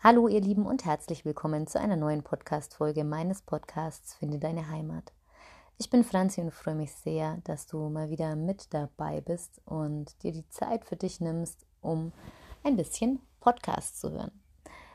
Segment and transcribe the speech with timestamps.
[0.00, 5.12] Hallo ihr Lieben und herzlich willkommen zu einer neuen Podcast-Folge meines Podcasts Finde deine Heimat.
[5.76, 10.22] Ich bin Franzi und freue mich sehr, dass du mal wieder mit dabei bist und
[10.22, 12.12] dir die Zeit für dich nimmst, um
[12.62, 14.30] ein bisschen Podcast zu hören.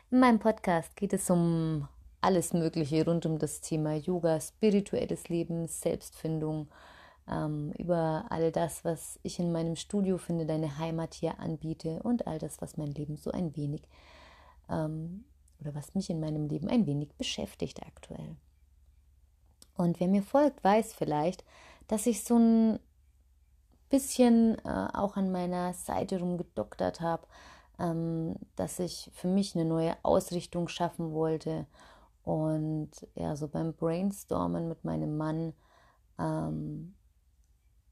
[0.09, 1.89] In meinem Podcast geht es um
[2.21, 6.69] alles Mögliche rund um das Thema Yoga, spirituelles Leben, Selbstfindung,
[7.29, 12.25] ähm, über all das, was ich in meinem Studio finde, deine Heimat hier anbiete und
[12.25, 13.81] all das, was mein Leben so ein wenig
[14.69, 15.25] ähm,
[15.59, 18.35] oder was mich in meinem Leben ein wenig beschäftigt aktuell.
[19.75, 21.43] Und wer mir folgt, weiß vielleicht,
[21.87, 22.79] dass ich so ein
[23.89, 27.27] bisschen äh, auch an meiner Seite rumgedoktert habe,
[27.79, 31.67] ähm, dass ich für mich eine neue Ausrichtung schaffen wollte.
[32.23, 35.53] Und ja, so beim Brainstormen mit meinem Mann
[36.19, 36.93] ähm,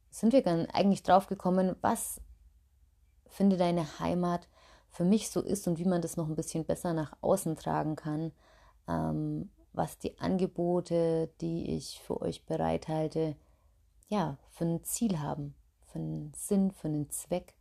[0.09, 2.21] sind wir dann eigentlich drauf gekommen, was
[3.27, 4.47] finde deine Heimat
[4.91, 7.95] für mich so ist und wie man das noch ein bisschen besser nach außen tragen
[7.95, 8.31] kann,
[8.87, 13.35] ähm, was die Angebote, die ich für euch bereithalte,
[14.09, 15.55] ja, für ein Ziel haben,
[15.87, 17.55] für einen Sinn, für einen Zweck.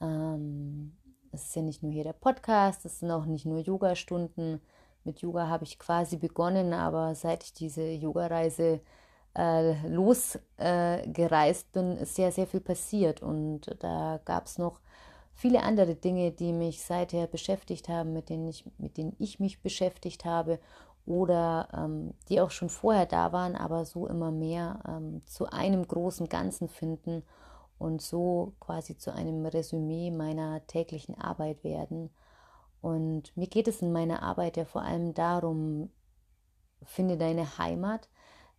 [0.00, 0.96] Ähm,
[1.32, 4.60] es ist ja nicht nur hier der Podcast, es sind auch nicht nur Yoga-Stunden.
[5.02, 8.80] Mit Yoga habe ich quasi begonnen, aber seit ich diese Yoga-Reise
[9.36, 13.22] äh, losgereist äh, bin, ist sehr, sehr viel passiert.
[13.22, 14.80] Und da gab es noch
[15.34, 19.60] viele andere Dinge, die mich seither beschäftigt haben, mit denen ich, mit denen ich mich
[19.62, 20.58] beschäftigt habe
[21.06, 25.86] oder ähm, die auch schon vorher da waren, aber so immer mehr ähm, zu einem
[25.86, 27.22] großen Ganzen finden
[27.78, 32.10] und so quasi zu einem Resümee meiner täglichen Arbeit werden.
[32.80, 35.90] Und mir geht es in meiner Arbeit ja vor allem darum,
[36.82, 38.08] finde deine Heimat,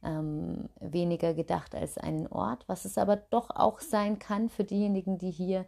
[0.04, 5.18] ähm, weniger gedacht als einen Ort, was es aber doch auch sein kann für diejenigen,
[5.18, 5.66] die hier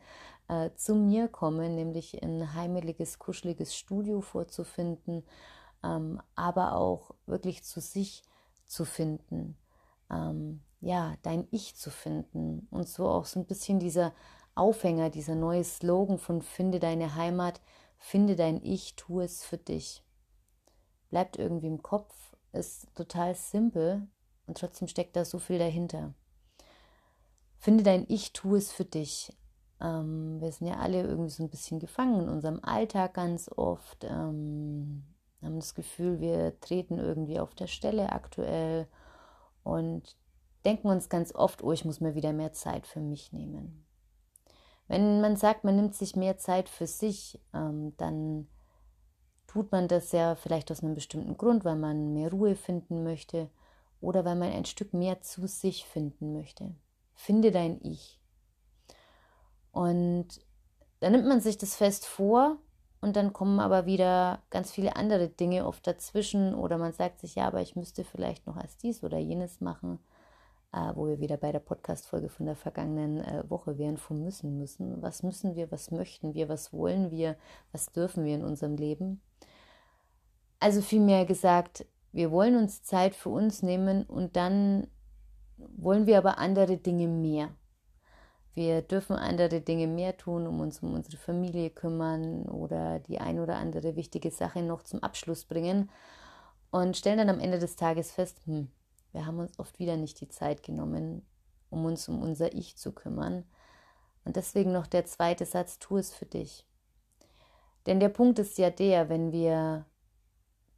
[0.48, 5.24] äh, zu mir kommen, nämlich ein heimeliges, kuscheliges Studio vorzufinden,
[5.84, 8.24] ähm, aber auch wirklich zu sich
[8.66, 9.58] zu finden,
[10.10, 14.14] ähm, ja, dein Ich zu finden und so auch so ein bisschen dieser
[14.56, 17.62] Aufhänger, dieser neue Slogan von Finde deine Heimat,
[17.98, 20.04] finde dein Ich, tu es für dich.
[21.10, 22.14] Bleibt irgendwie im Kopf,
[22.54, 24.08] ist total simpel
[24.46, 26.14] und trotzdem steckt da so viel dahinter.
[27.58, 29.34] Finde dein Ich, tu es für dich.
[29.82, 34.04] Ähm, wir sind ja alle irgendwie so ein bisschen gefangen in unserem Alltag ganz oft.
[34.04, 35.04] Ähm,
[35.42, 38.88] haben das Gefühl, wir treten irgendwie auf der Stelle aktuell
[39.64, 40.18] und
[40.66, 43.86] denken uns ganz oft, oh, ich muss mir wieder mehr Zeit für mich nehmen.
[44.88, 48.48] Wenn man sagt, man nimmt sich mehr Zeit für sich, ähm, dann
[49.48, 53.50] tut man das ja vielleicht aus einem bestimmten Grund, weil man mehr Ruhe finden möchte
[54.02, 56.76] oder weil man ein Stück mehr zu sich finden möchte.
[57.16, 58.20] Finde dein Ich.
[59.78, 60.42] Und
[61.02, 62.58] dann nimmt man sich das fest vor
[63.00, 67.36] und dann kommen aber wieder ganz viele andere Dinge oft dazwischen oder man sagt sich,
[67.36, 70.00] ja, aber ich müsste vielleicht noch erst dies oder jenes machen,
[70.74, 74.58] äh, wo wir wieder bei der Podcast-Folge von der vergangenen äh, Woche wären, von müssen
[74.58, 75.00] müssen.
[75.04, 77.38] Was müssen wir, was möchten wir, was wollen wir,
[77.72, 79.22] was dürfen wir in unserem Leben?
[80.60, 84.88] Also vielmehr gesagt, wir wollen uns Zeit für uns nehmen und dann
[85.58, 87.50] wollen wir aber andere Dinge mehr.
[88.58, 93.40] Wir dürfen andere Dinge mehr tun, um uns um unsere Familie kümmern oder die ein
[93.40, 95.92] oder andere wichtige Sache noch zum Abschluss bringen
[96.72, 98.68] und stellen dann am Ende des Tages fest, hm,
[99.12, 101.24] wir haben uns oft wieder nicht die Zeit genommen,
[101.70, 103.44] um uns um unser Ich zu kümmern.
[104.26, 106.66] Und deswegen noch der zweite Satz, tu es für dich.
[107.86, 109.86] Denn der Punkt ist ja der, wenn wir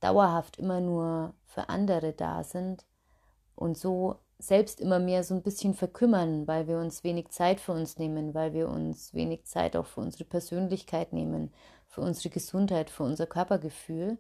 [0.02, 2.86] dauerhaft immer nur für andere da sind
[3.56, 7.74] und so selbst immer mehr so ein bisschen verkümmern, weil wir uns wenig Zeit für
[7.74, 11.52] uns nehmen, weil wir uns wenig Zeit auch für unsere Persönlichkeit nehmen,
[11.88, 14.18] für unsere Gesundheit, für unser Körpergefühl,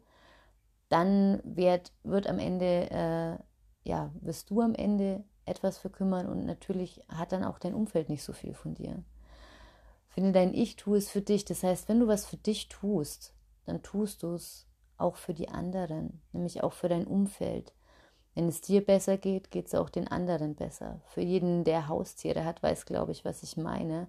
[0.89, 7.01] dann wird, wird am Ende, äh, ja, wirst du am Ende etwas verkümmern und natürlich
[7.07, 9.01] hat dann auch dein Umfeld nicht so viel von dir.
[10.09, 11.45] Finde dein Ich, tu es für dich.
[11.45, 13.33] Das heißt, wenn du was für dich tust,
[13.65, 14.67] dann tust du es
[14.97, 17.73] auch für die anderen, nämlich auch für dein Umfeld.
[18.39, 21.01] Wenn es dir besser geht, geht es auch den anderen besser.
[21.07, 24.07] Für jeden, der Haustiere hat, weiß, glaube ich, was ich meine.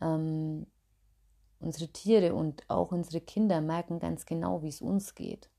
[0.00, 0.66] Ähm,
[1.60, 5.50] unsere Tiere und auch unsere Kinder merken ganz genau, wie es uns geht.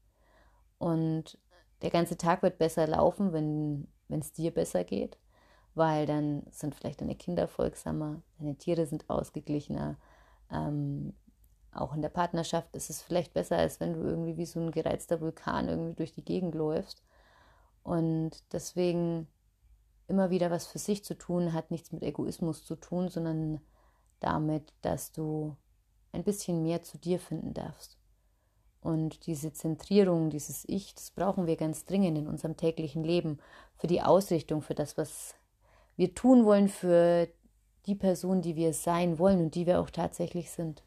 [0.77, 1.37] Und
[1.83, 5.17] der ganze Tag wird besser laufen, wenn es dir besser geht,
[5.73, 9.95] weil dann sind vielleicht deine Kinder folgsamer, deine Tiere sind ausgeglichener,
[10.51, 11.13] ähm,
[11.71, 14.71] auch in der Partnerschaft ist es vielleicht besser, als wenn du irgendwie wie so ein
[14.71, 17.01] gereizter Vulkan irgendwie durch die Gegend läufst.
[17.83, 19.27] Und deswegen
[20.07, 23.61] immer wieder was für sich zu tun, hat nichts mit Egoismus zu tun, sondern
[24.19, 25.55] damit, dass du
[26.11, 27.97] ein bisschen mehr zu dir finden darfst.
[28.81, 33.39] Und diese Zentrierung, dieses Ich, das brauchen wir ganz dringend in unserem täglichen Leben
[33.77, 35.35] für die Ausrichtung, für das, was
[35.95, 37.27] wir tun wollen, für
[37.85, 40.83] die Person, die wir sein wollen und die wir auch tatsächlich sind.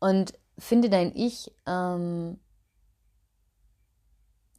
[0.00, 2.38] Und finde dein Ich ähm,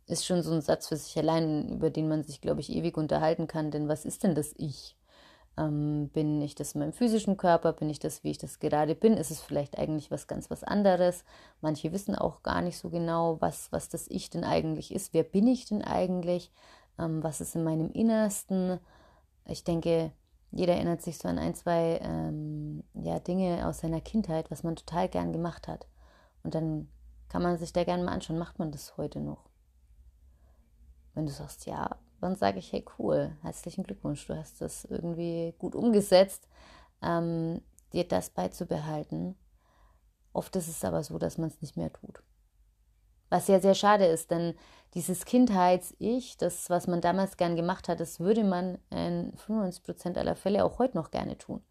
[0.07, 2.97] ist schon so ein Satz für sich allein, über den man sich, glaube ich, ewig
[2.97, 3.71] unterhalten kann.
[3.71, 4.97] Denn was ist denn das Ich?
[5.55, 7.73] Ähm, bin ich das in meinem physischen Körper?
[7.73, 9.17] Bin ich das, wie ich das gerade bin?
[9.17, 11.23] Ist es vielleicht eigentlich was ganz was anderes?
[11.61, 15.13] Manche wissen auch gar nicht so genau, was, was das Ich denn eigentlich ist.
[15.13, 16.51] Wer bin ich denn eigentlich?
[16.99, 18.79] Ähm, was ist in meinem Innersten?
[19.45, 20.11] Ich denke,
[20.51, 24.75] jeder erinnert sich so an ein, zwei ähm, ja, Dinge aus seiner Kindheit, was man
[24.75, 25.87] total gern gemacht hat.
[26.43, 26.89] Und dann
[27.29, 29.52] kann man sich da gerne mal anschauen, macht man das heute noch?
[31.13, 35.53] Wenn du sagst, ja, dann sage ich, hey cool, herzlichen Glückwunsch, du hast das irgendwie
[35.57, 36.47] gut umgesetzt,
[37.01, 37.61] ähm,
[37.91, 39.35] dir das beizubehalten.
[40.31, 42.23] Oft ist es aber so, dass man es nicht mehr tut.
[43.29, 44.53] Was ja sehr schade ist, denn
[44.93, 50.35] dieses Kindheits-Ich, das, was man damals gern gemacht hat, das würde man in 95% aller
[50.35, 51.63] Fälle auch heute noch gerne tun.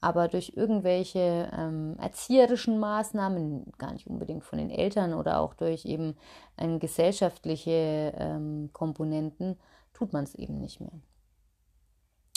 [0.00, 5.84] Aber durch irgendwelche ähm, erzieherischen Maßnahmen, gar nicht unbedingt von den Eltern oder auch durch
[5.84, 6.16] eben
[6.56, 9.58] ähm, gesellschaftliche ähm, Komponenten,
[9.92, 10.92] tut man es eben nicht mehr.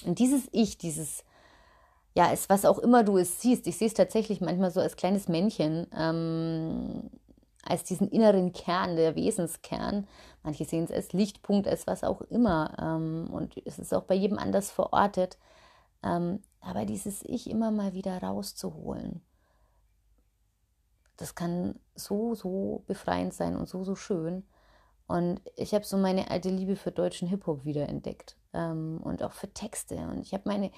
[0.05, 1.23] Und dieses Ich, dieses,
[2.13, 4.97] ja, es, was auch immer du es siehst, ich sehe es tatsächlich manchmal so als
[4.97, 7.09] kleines Männchen, ähm,
[7.65, 10.05] als diesen inneren Kern, der Wesenskern.
[10.43, 12.75] Manche sehen es als Lichtpunkt, als was auch immer.
[12.79, 15.37] Ähm, und es ist auch bei jedem anders verortet.
[16.03, 19.21] Ähm, aber dieses Ich immer mal wieder rauszuholen,
[21.17, 24.43] das kann so, so befreiend sein und so, so schön.
[25.07, 29.53] Und ich habe so meine alte Liebe für deutschen Hip-Hop wiederentdeckt ähm, und auch für
[29.53, 29.95] Texte.
[29.95, 30.71] Und ich habe meine,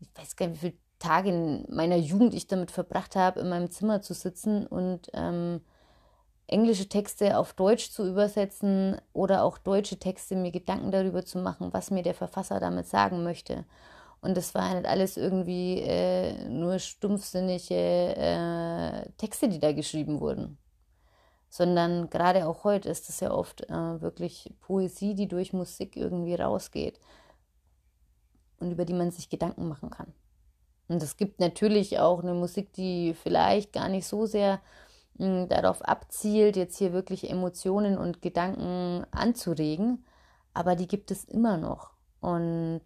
[0.00, 3.48] ich weiß gar nicht, wie viele Tage in meiner Jugend ich damit verbracht habe, in
[3.48, 5.60] meinem Zimmer zu sitzen und ähm,
[6.46, 11.72] englische Texte auf Deutsch zu übersetzen oder auch deutsche Texte mir Gedanken darüber zu machen,
[11.72, 13.64] was mir der Verfasser damit sagen möchte.
[14.24, 17.74] Und das war nicht alles irgendwie äh, nur stumpfsinnige
[18.16, 20.58] äh, Texte, die da geschrieben wurden
[21.54, 26.34] sondern gerade auch heute ist es ja oft äh, wirklich Poesie, die durch Musik irgendwie
[26.34, 26.98] rausgeht
[28.58, 30.12] und über die man sich Gedanken machen kann.
[30.88, 34.60] Und es gibt natürlich auch eine Musik, die vielleicht gar nicht so sehr
[35.18, 40.04] mh, hm, darauf abzielt, jetzt hier wirklich Emotionen und Gedanken anzuregen,
[40.54, 41.92] aber die gibt es immer noch.
[42.20, 42.82] Und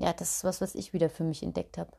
[0.00, 1.92] ja, das ist was, was ich wieder für mich entdeckt habe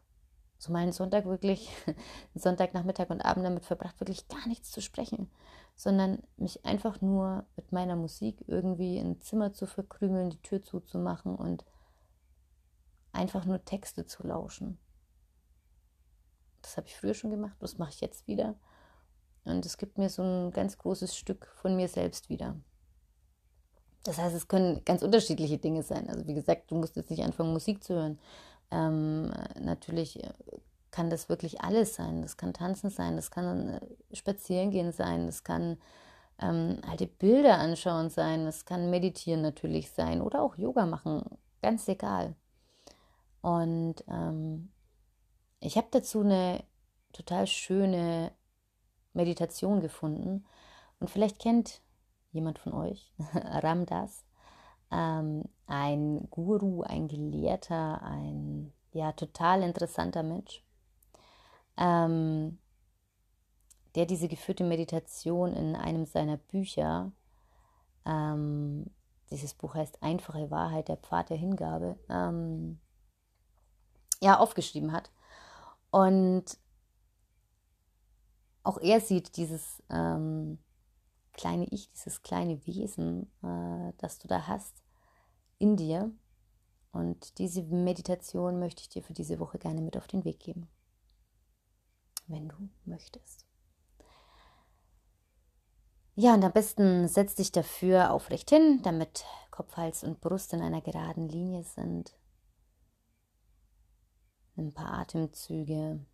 [0.61, 1.71] so meinen Sonntag wirklich,
[2.35, 5.31] Sonntagnachmittag und Abend damit verbracht, wirklich gar nichts zu sprechen,
[5.75, 11.35] sondern mich einfach nur mit meiner Musik irgendwie im Zimmer zu verkrümeln, die Tür zuzumachen
[11.35, 11.65] und
[13.11, 14.77] einfach nur Texte zu lauschen.
[16.61, 18.53] Das habe ich früher schon gemacht, das mache ich jetzt wieder.
[19.45, 22.55] Und es gibt mir so ein ganz großes Stück von mir selbst wieder.
[24.03, 26.09] Das heißt, es können ganz unterschiedliche Dinge sein.
[26.09, 28.19] Also wie gesagt, du musst jetzt nicht anfangen, Musik zu hören.
[28.71, 30.31] Ähm, natürlich äh,
[30.89, 32.21] kann das wirklich alles sein.
[32.21, 35.77] Das kann Tanzen sein, das kann äh, Spazierengehen sein, das kann
[36.39, 41.23] ähm, alte Bilder anschauen sein, das kann Meditieren natürlich sein oder auch Yoga machen,
[41.61, 42.35] ganz egal.
[43.41, 44.69] Und ähm,
[45.59, 46.63] ich habe dazu eine
[47.13, 48.31] total schöne
[49.13, 50.45] Meditation gefunden.
[50.99, 51.81] Und vielleicht kennt
[52.31, 54.25] jemand von euch Ramdas
[54.91, 60.63] ähm, ein Guru, ein Gelehrter, ein ja total interessanter Mensch,
[61.77, 62.59] ähm,
[63.95, 67.11] der diese geführte Meditation in einem seiner Bücher,
[68.05, 68.91] ähm,
[69.29, 72.79] dieses Buch heißt Einfache Wahrheit, der Pfad der Hingabe, ähm,
[74.21, 75.09] ja, aufgeschrieben hat.
[75.89, 76.57] Und
[78.63, 80.59] auch er sieht dieses ähm,
[81.33, 84.81] kleine Ich, dieses kleine Wesen, äh, das du da hast,
[85.57, 86.11] in dir.
[86.91, 90.67] Und diese Meditation möchte ich dir für diese Woche gerne mit auf den Weg geben,
[92.27, 93.45] wenn du möchtest.
[96.15, 100.61] Ja, und am besten setz dich dafür aufrecht hin, damit Kopf, Hals und Brust in
[100.61, 102.13] einer geraden Linie sind.
[104.57, 106.05] Ein paar Atemzüge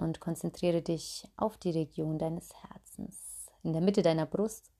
[0.00, 4.72] und konzentriere dich auf die Region deines Herzens, in der Mitte deiner Brust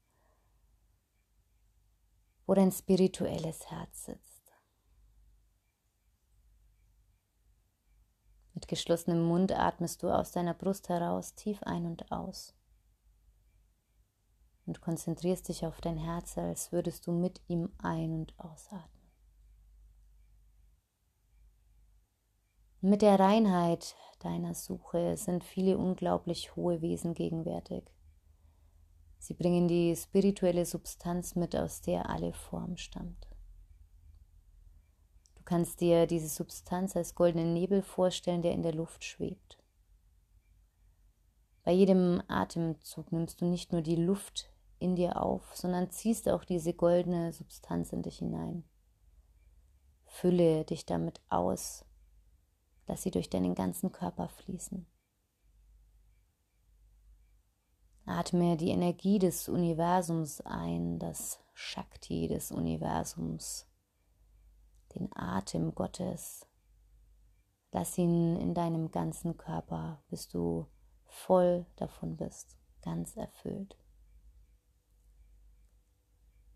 [2.51, 4.53] wo dein spirituelles Herz sitzt.
[8.55, 12.57] Mit geschlossenem Mund atmest du aus deiner Brust heraus tief ein und aus
[14.67, 19.00] und konzentrierst dich auf dein Herz, als würdest du mit ihm ein- und ausatmen.
[22.83, 27.85] Mit der Reinheit deiner Suche sind viele unglaublich hohe Wesen gegenwärtig.
[29.19, 33.29] Sie bringen die spirituelle Substanz mit, aus der alle Form stammt.
[35.35, 39.59] Du kannst dir diese Substanz als goldenen Nebel vorstellen, der in der Luft schwebt.
[41.65, 46.45] Bei jedem Atemzug nimmst du nicht nur die Luft in dir auf, sondern ziehst auch
[46.45, 48.65] diese goldene Substanz in dich hinein.
[50.07, 51.85] Fülle dich damit aus,
[52.91, 54.85] lass sie durch deinen ganzen Körper fließen.
[58.05, 63.69] Atme die Energie des Universums ein, das Shakti des Universums,
[64.97, 66.49] den Atem Gottes.
[67.71, 70.67] Lass ihn in deinem ganzen Körper, bis du
[71.07, 73.77] voll davon bist, ganz erfüllt.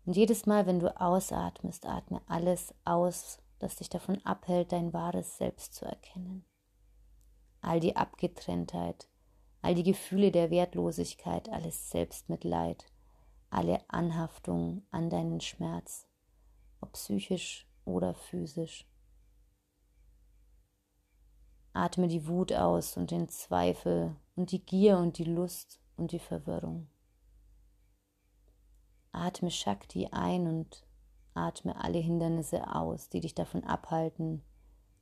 [0.05, 5.37] Und jedes Mal, wenn du ausatmest, atme alles aus, das dich davon abhält, dein wahres
[5.37, 6.45] Selbst zu erkennen.
[7.61, 9.07] All die Abgetrenntheit,
[9.61, 12.85] all die Gefühle der Wertlosigkeit, alles Selbstmitleid,
[13.49, 16.07] alle Anhaftung an deinen Schmerz,
[16.81, 18.87] ob psychisch oder physisch.
[21.73, 26.19] Atme die Wut aus und den Zweifel und die Gier und die Lust und die
[26.19, 26.87] Verwirrung.
[29.11, 30.85] Atme Shakti ein und
[31.35, 34.41] atme alle Hindernisse aus, die dich davon abhalten,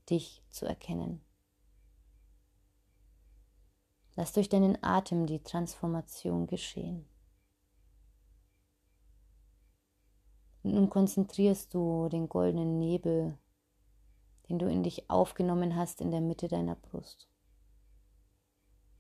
[0.10, 1.22] dich zu erkennen.
[4.16, 7.08] Lass durch deinen Atem die Transformation geschehen.
[10.62, 13.38] Nun konzentrierst du den goldenen Nebel,
[14.50, 17.28] den du in dich aufgenommen hast, in der Mitte deiner Brust.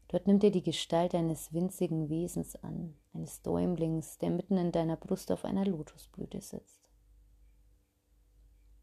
[0.09, 4.97] Dort nimmt er die Gestalt eines winzigen Wesens an, eines Däumlings, der mitten in deiner
[4.97, 6.82] Brust auf einer Lotusblüte sitzt.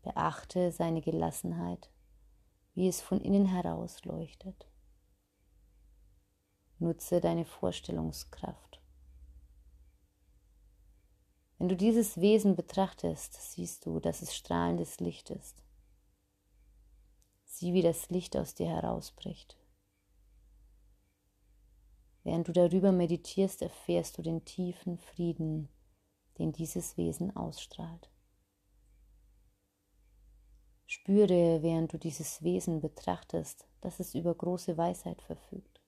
[0.03, 1.91] Beachte seine Gelassenheit,
[2.75, 4.67] wie es von innen heraus leuchtet.
[6.79, 8.81] Nutze deine Vorstellungskraft.
[11.59, 15.63] Wenn du dieses Wesen betrachtest, siehst du, dass es strahlendes Licht ist.
[17.45, 19.59] Sieh, wie das Licht aus dir herausbricht.
[22.23, 25.69] Während du darüber meditierst, erfährst du den tiefen Frieden,
[26.39, 28.10] den dieses Wesen ausstrahlt.
[30.93, 35.81] Spüre, während du dieses Wesen betrachtest, dass es über große Weisheit verfügt.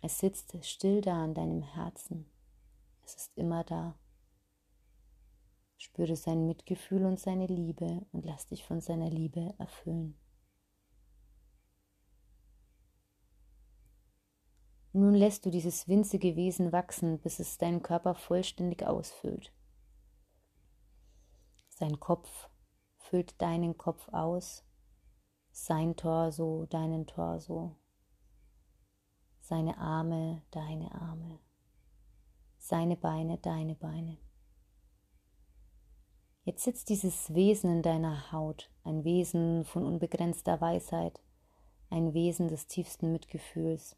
[0.00, 2.24] Es sitzt still da an deinem Herzen.
[3.04, 3.98] Es ist immer da.
[5.76, 10.18] Spüre sein Mitgefühl und seine Liebe und lass dich von seiner Liebe erfüllen.
[14.94, 19.52] Nun lässt du dieses winzige Wesen wachsen, bis es deinen Körper vollständig ausfüllt.
[21.68, 22.48] Sein Kopf
[23.08, 24.64] füllt deinen Kopf aus,
[25.50, 27.76] sein Torso deinen Torso,
[29.40, 31.38] seine Arme deine Arme,
[32.58, 34.18] seine Beine deine Beine.
[36.44, 41.20] Jetzt sitzt dieses Wesen in deiner Haut, ein Wesen von unbegrenzter Weisheit,
[41.90, 43.96] ein Wesen des tiefsten Mitgefühls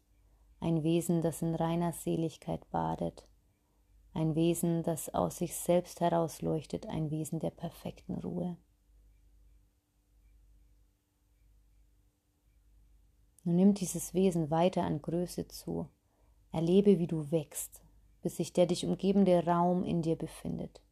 [0.61, 3.27] ein Wesen, das in reiner Seligkeit badet,
[4.13, 8.57] ein Wesen, das aus sich selbst herausleuchtet, ein Wesen der perfekten Ruhe.
[13.49, 15.89] Nun nimmt dieses Wesen weiter an Größe zu,
[16.51, 17.81] erlebe, wie du wächst,
[18.21, 20.83] bis sich der dich umgebende Raum in dir befindet.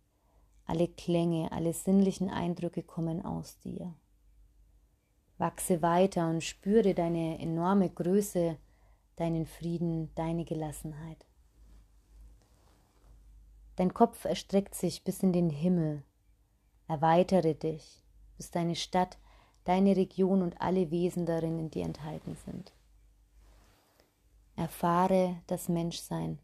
[0.65, 3.93] Alle Klänge, alle sinnlichen Eindrücke kommen aus dir.
[5.37, 8.57] Wachse weiter und spüre deine enorme Größe
[9.17, 11.27] deinen Frieden, deine Gelassenheit.
[13.75, 16.01] Dein Kopf erstreckt sich bis in den Himmel.
[16.87, 18.03] Erweitere dich,
[18.35, 19.19] bis deine Stadt,
[19.67, 22.74] deine Region und alle Wesen darin in dir enthalten sind.
[24.55, 26.39] Erfahre das Menschsein,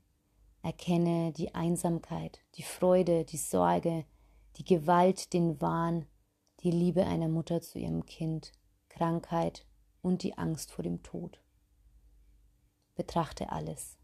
[0.61, 4.05] erkenne die Einsamkeit, die Freude, die Sorge,
[4.57, 6.05] die Gewalt, den Wahn,
[6.59, 8.51] die Liebe einer Mutter zu ihrem Kind,
[8.89, 9.65] Krankheit
[10.01, 11.39] und die Angst vor dem Tod.
[12.95, 13.97] Betrachte alles.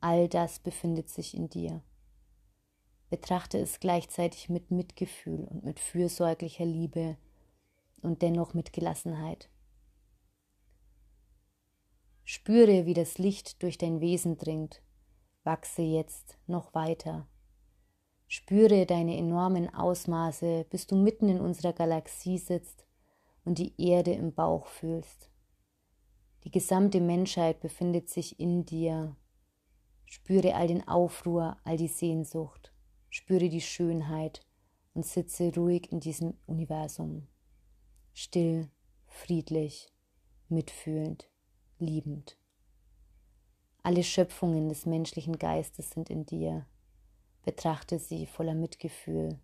[0.00, 1.82] All das befindet sich in dir.
[3.08, 7.16] Betrachte es gleichzeitig mit Mitgefühl und mit fürsorglicher Liebe
[8.02, 9.48] und dennoch mit Gelassenheit.
[12.24, 14.82] Spüre, wie das Licht durch dein Wesen dringt.
[15.44, 17.26] Wachse jetzt noch weiter.
[18.28, 22.86] Spüre deine enormen Ausmaße, bis du mitten in unserer Galaxie sitzt
[23.44, 25.30] und die Erde im Bauch fühlst.
[26.44, 29.16] Die gesamte Menschheit befindet sich in dir.
[30.06, 32.72] Spüre all den Aufruhr, all die Sehnsucht.
[33.10, 34.40] Spüre die Schönheit
[34.94, 37.28] und sitze ruhig in diesem Universum.
[38.14, 38.68] Still,
[39.06, 39.88] friedlich,
[40.48, 41.28] mitfühlend,
[41.78, 42.36] liebend.
[43.82, 46.66] Alle Schöpfungen des menschlichen Geistes sind in dir.
[47.44, 49.40] Betrachte sie voller Mitgefühl.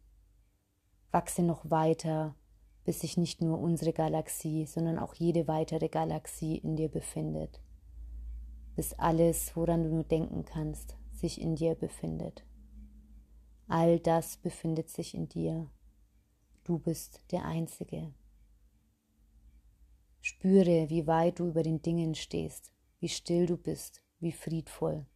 [1.11, 2.37] Wachse noch weiter,
[2.85, 7.61] bis sich nicht nur unsere Galaxie, sondern auch jede weitere Galaxie in dir befindet.
[8.77, 12.45] Bis alles, woran du nur denken kannst, sich in dir befindet.
[13.67, 15.69] All das befindet sich in dir.
[16.65, 18.13] Du bist der Einzige.
[20.29, 22.71] Spüre, wie weit du über den Dingen stehst,
[23.01, 25.07] wie still du bist, wie friedvoll.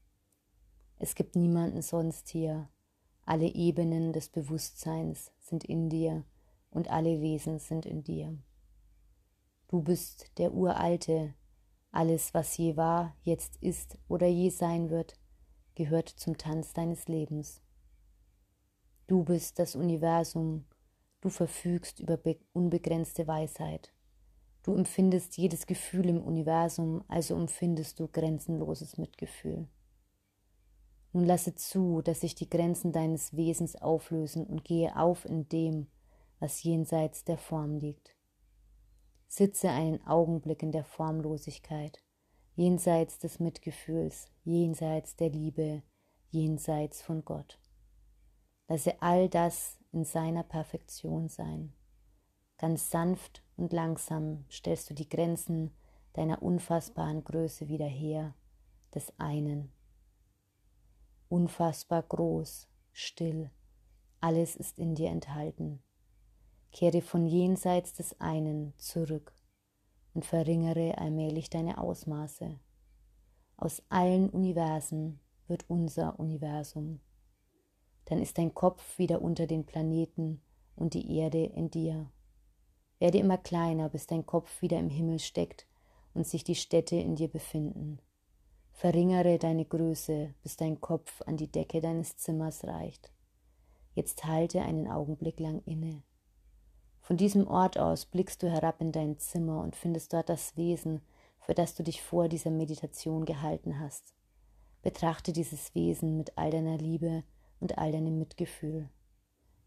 [0.99, 2.71] Es gibt niemanden sonst hier.
[3.27, 6.25] Alle Ebenen des Bewusstseins sind in dir
[6.71, 8.39] und alle Wesen sind in dir.
[9.69, 11.35] Du bist der Uralte.
[11.91, 15.21] Alles, was je war, jetzt ist oder je sein wird,
[15.75, 17.61] gehört zum Tanz deines Lebens.
[19.09, 20.65] Du bist das Universum,
[21.21, 22.19] du verfügst über
[22.55, 23.93] unbegrenzte Weisheit.
[24.63, 29.67] Du empfindest jedes Gefühl im Universum, also empfindest du grenzenloses Mitgefühl.
[31.13, 35.89] Nun lasse zu, dass sich die Grenzen deines Wesens auflösen und gehe auf in dem,
[36.39, 38.17] was jenseits der Form liegt.
[39.29, 42.03] Sitze einen Augenblick in der Formlosigkeit,
[42.55, 45.83] jenseits des Mitgefühls, jenseits der Liebe,
[46.31, 47.59] jenseits von Gott.
[48.69, 51.73] Lasse all das in seiner Perfektion sein.
[52.59, 55.71] Ganz sanft und langsam stellst du die Grenzen
[56.15, 58.35] deiner unfassbaren Größe wieder her,
[58.93, 59.71] des einen.
[61.29, 63.51] Unfassbar groß, still,
[64.21, 65.81] alles ist in dir enthalten.
[66.73, 69.33] Kehre von jenseits des einen zurück
[70.13, 72.59] und verringere allmählich deine Ausmaße.
[73.57, 76.99] Aus allen Universen wird unser Universum.
[78.07, 80.43] Dann ist dein Kopf wieder unter den Planeten
[80.75, 82.11] und die Erde in dir.
[83.03, 85.67] Werde immer kleiner, bis dein Kopf wieder im Himmel steckt
[86.15, 87.99] und sich die Städte in dir befinden.
[88.71, 93.11] Verringere deine Größe, bis dein Kopf an die Decke deines Zimmers reicht.
[93.97, 96.05] Jetzt halte einen Augenblick lang inne.
[97.01, 101.01] Von diesem Ort aus blickst du herab in dein Zimmer und findest dort das Wesen,
[101.41, 104.15] für das du dich vor dieser Meditation gehalten hast.
[104.83, 107.25] Betrachte dieses Wesen mit all deiner Liebe
[107.59, 108.89] und all deinem Mitgefühl.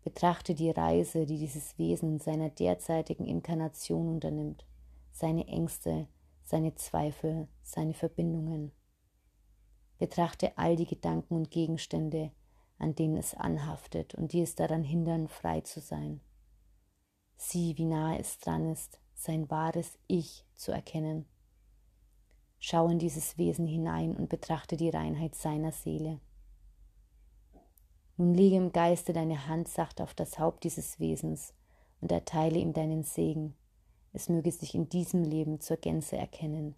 [0.05, 4.63] Betrachte die Reise, die dieses Wesen in seiner derzeitigen Inkarnation unternimmt,
[5.11, 6.07] seine Ängste,
[6.43, 8.71] seine Zweifel, seine Verbindungen.
[9.97, 12.31] Betrachte all die Gedanken und Gegenstände,
[12.77, 16.21] an denen es anhaftet und die es daran hindern, frei zu sein.
[17.35, 21.25] Sieh, wie nahe es dran ist, sein wahres Ich zu erkennen.
[22.59, 26.19] Schau in dieses Wesen hinein und betrachte die Reinheit seiner Seele.
[28.17, 31.53] Nun lege im Geiste deine Hand sacht auf das Haupt dieses Wesens
[31.99, 33.55] und erteile ihm deinen Segen.
[34.13, 36.75] Es möge sich in diesem Leben zur Gänze erkennen.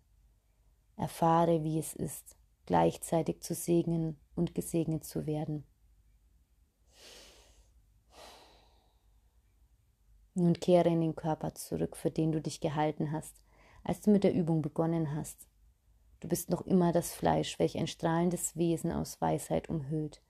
[0.95, 5.63] Erfahre, wie es ist, gleichzeitig zu segnen und gesegnet zu werden.
[10.33, 13.35] Nun kehre in den Körper zurück, für den du dich gehalten hast,
[13.83, 15.47] als du mit der Übung begonnen hast.
[16.19, 20.21] Du bist noch immer das Fleisch, welch ein strahlendes Wesen aus Weisheit umhüllt,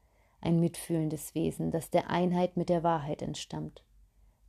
[0.41, 3.84] ein mitfühlendes Wesen, das der Einheit mit der Wahrheit entstammt,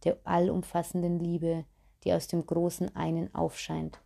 [0.04, 1.64] der allumfassenden Liebe,
[2.04, 4.00] die aus dem großen einen aufscheint.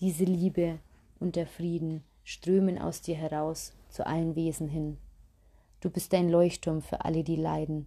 [0.00, 0.78] Diese Liebe
[1.20, 4.98] und der Frieden strömen aus dir heraus zu allen Wesen hin.
[5.80, 7.86] Du bist ein Leuchtturm für alle, die leiden.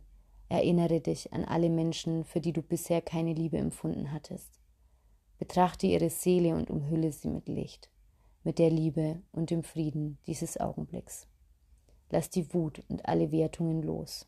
[0.50, 4.60] Erinnere dich an alle Menschen, für die du bisher keine Liebe empfunden hattest.
[5.38, 7.90] Betrachte ihre Seele und umhülle sie mit Licht,
[8.44, 11.28] mit der Liebe und dem Frieden dieses Augenblicks.
[12.10, 14.28] Lass die Wut und alle Wertungen los.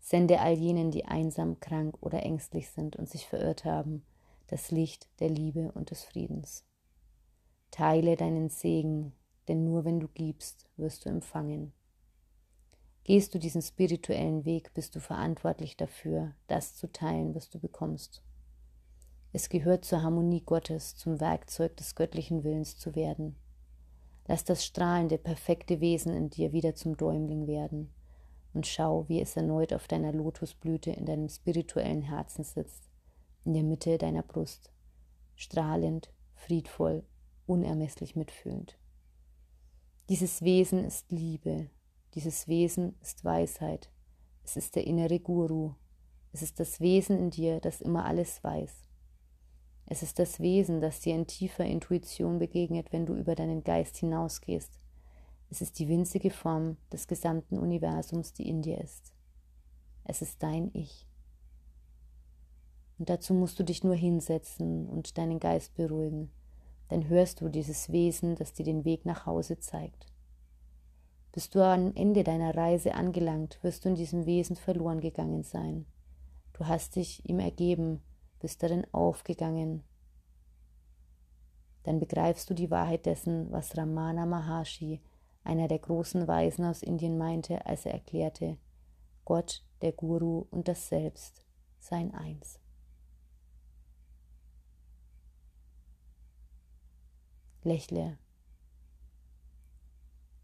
[0.00, 4.04] Sende all jenen, die einsam, krank oder ängstlich sind und sich verirrt haben,
[4.48, 6.64] das Licht der Liebe und des Friedens.
[7.70, 9.12] Teile deinen Segen,
[9.48, 11.72] denn nur wenn du gibst, wirst du empfangen.
[13.04, 18.22] Gehst du diesen spirituellen Weg, bist du verantwortlich dafür, das zu teilen, was du bekommst.
[19.32, 23.36] Es gehört zur Harmonie Gottes, zum Werkzeug des göttlichen Willens zu werden.
[24.26, 27.92] Lass das strahlende, perfekte Wesen in dir wieder zum Däumling werden
[28.54, 32.88] und schau, wie es erneut auf deiner Lotusblüte in deinem spirituellen Herzen sitzt,
[33.44, 34.70] in der Mitte deiner Brust,
[35.34, 37.04] strahlend, friedvoll,
[37.46, 38.78] unermesslich mitfühlend.
[40.08, 41.68] Dieses Wesen ist Liebe,
[42.14, 43.90] dieses Wesen ist Weisheit,
[44.44, 45.74] es ist der innere Guru,
[46.32, 48.88] es ist das Wesen in dir, das immer alles weiß.
[49.86, 53.96] Es ist das Wesen, das dir in tiefer Intuition begegnet, wenn du über deinen Geist
[53.98, 54.78] hinausgehst.
[55.50, 59.12] Es ist die winzige Form des gesamten Universums, die in dir ist.
[60.04, 61.06] Es ist dein Ich.
[62.98, 66.30] Und dazu musst du dich nur hinsetzen und deinen Geist beruhigen.
[66.88, 70.06] Dann hörst du dieses Wesen, das dir den Weg nach Hause zeigt.
[71.32, 75.86] Bist du am Ende deiner Reise angelangt, wirst du in diesem Wesen verloren gegangen sein.
[76.52, 78.00] Du hast dich ihm ergeben,
[78.44, 79.82] bist darin aufgegangen.
[81.84, 85.00] Dann begreifst du die Wahrheit dessen, was Ramana Maharshi,
[85.44, 88.58] einer der großen Weisen aus Indien, meinte, als er erklärte,
[89.24, 91.46] Gott, der Guru und das Selbst
[91.78, 92.60] seien eins.
[97.62, 98.18] Lächle.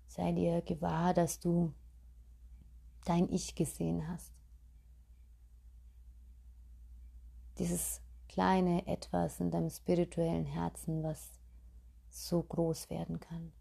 [0.07, 1.75] Sei dir gewahr, dass du
[3.05, 4.40] dein Ich gesehen hast.
[7.61, 11.31] Dieses kleine Etwas in deinem spirituellen Herzen, was
[12.09, 13.53] so groß werden kann.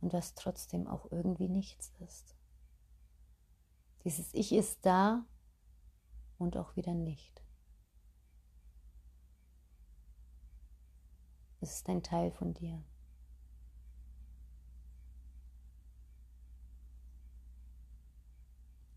[0.00, 2.36] Und was trotzdem auch irgendwie nichts ist.
[4.04, 5.26] Dieses Ich ist da
[6.38, 7.42] und auch wieder nicht.
[11.60, 12.80] Es ist ein Teil von dir.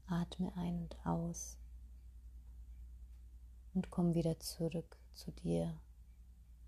[0.05, 1.57] Atme ein und aus
[3.73, 5.79] und komm wieder zurück zu dir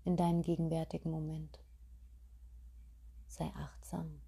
[0.04, 1.60] in deinen gegenwärtigen Moment.
[3.28, 4.20] Sei achtsam.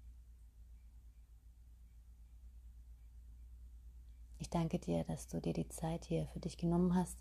[4.39, 7.17] Ich danke dir, dass du dir die Zeit hier für dich genommen hast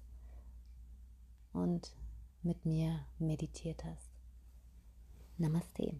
[1.52, 1.94] und
[2.42, 4.10] mit mir meditiert hast.
[5.38, 5.94] Namaste.